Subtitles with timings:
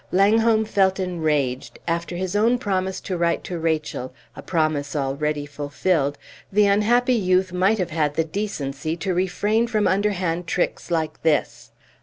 [0.11, 6.17] Langholm felt enraged; after his own promise to write to Rachel, a promise already fulfilled,
[6.51, 11.69] the unhappy youth might have had the decency to refrain from underhand tricks like this.